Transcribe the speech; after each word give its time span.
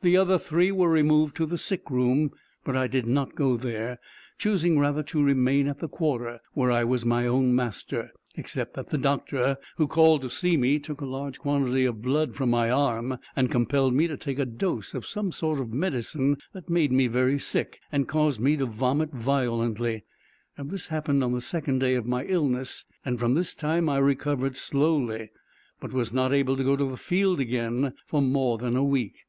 The 0.00 0.16
other 0.16 0.38
three 0.38 0.70
were 0.70 0.88
removed 0.88 1.34
to 1.38 1.44
the 1.44 1.58
sick 1.58 1.90
room; 1.90 2.30
but 2.64 2.76
I 2.76 2.86
did 2.86 3.04
not 3.04 3.34
go 3.34 3.56
there, 3.56 3.98
choosing 4.38 4.78
rather 4.78 5.02
to 5.02 5.20
remain 5.20 5.66
at 5.66 5.80
the 5.80 5.88
quarter, 5.88 6.38
where 6.52 6.70
I 6.70 6.84
was 6.84 7.04
my 7.04 7.26
own 7.26 7.52
master, 7.52 8.12
except 8.36 8.74
that 8.74 8.90
the 8.90 8.96
doctor, 8.96 9.58
who 9.76 9.88
called 9.88 10.22
to 10.22 10.30
see 10.30 10.56
me, 10.56 10.78
took 10.78 11.00
a 11.00 11.04
large 11.04 11.40
quantity 11.40 11.84
of 11.84 12.00
blood 12.00 12.36
from 12.36 12.48
my 12.48 12.70
arm, 12.70 13.18
and 13.34 13.50
compelled 13.50 13.92
me 13.92 14.06
to 14.06 14.16
take 14.16 14.38
a 14.38 14.44
dose 14.44 14.94
of 14.94 15.04
some 15.04 15.32
sort 15.32 15.58
of 15.58 15.72
medicine 15.72 16.36
that 16.52 16.70
made 16.70 16.92
me 16.92 17.08
very 17.08 17.36
sick, 17.36 17.80
and 17.90 18.06
caused 18.06 18.38
me 18.38 18.56
to 18.58 18.66
vomit 18.66 19.10
violently. 19.10 20.04
This 20.56 20.86
happened 20.86 21.24
on 21.24 21.32
the 21.32 21.40
second 21.40 21.80
day 21.80 21.96
of 21.96 22.06
my 22.06 22.22
illness, 22.26 22.84
and 23.04 23.18
from 23.18 23.34
this 23.34 23.52
time 23.52 23.88
I 23.88 23.98
recovered 23.98 24.56
slowly, 24.56 25.32
but 25.80 25.92
was 25.92 26.12
not 26.12 26.32
able 26.32 26.56
to 26.56 26.62
go 26.62 26.76
to 26.76 26.88
the 26.88 26.96
field 26.96 27.40
again 27.40 27.94
for 28.06 28.22
more 28.22 28.58
than 28.58 28.76
a 28.76 28.84
week. 28.84 29.24